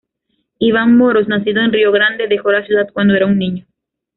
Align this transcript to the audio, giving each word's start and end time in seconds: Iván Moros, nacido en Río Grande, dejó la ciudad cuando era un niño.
Iván 0.57 0.97
Moros, 0.97 1.27
nacido 1.27 1.61
en 1.61 1.71
Río 1.71 1.91
Grande, 1.91 2.27
dejó 2.27 2.51
la 2.51 2.65
ciudad 2.65 2.87
cuando 2.91 3.13
era 3.13 3.27
un 3.27 3.37
niño. 3.37 3.67